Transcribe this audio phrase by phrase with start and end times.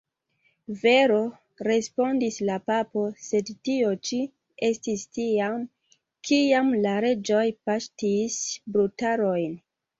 [0.83, 1.17] Vero,
[1.67, 4.19] respondis la papo, sed tio ĉi
[4.71, 5.63] estis tiam,
[6.31, 8.43] kiam la reĝoj paŝtis
[8.77, 9.59] brutarojn.